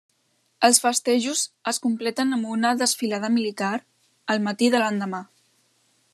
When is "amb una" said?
2.39-2.73